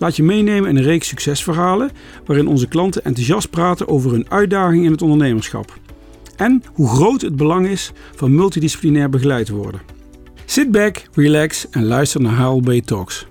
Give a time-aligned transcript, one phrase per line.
[0.00, 1.90] laat je meenemen in een reeks succesverhalen
[2.26, 5.78] waarin onze klanten enthousiast praten over hun uitdaging in het ondernemerschap.
[6.36, 9.80] En hoe groot het belang is van multidisciplinair begeleid worden.
[10.44, 13.26] Sit back, relax en luister naar HLB Talks.